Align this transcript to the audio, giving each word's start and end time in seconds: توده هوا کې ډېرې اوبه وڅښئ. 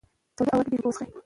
توده 0.37 0.49
هوا 0.53 0.61
کې 0.65 0.69
ډېرې 0.71 0.81
اوبه 0.83 0.89
وڅښئ. 0.89 1.07